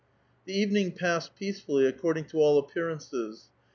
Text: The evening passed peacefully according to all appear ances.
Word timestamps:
The 0.45 0.53
evening 0.57 0.93
passed 0.93 1.35
peacefully 1.35 1.85
according 1.85 2.25
to 2.29 2.39
all 2.39 2.57
appear 2.57 2.89
ances. 2.89 3.49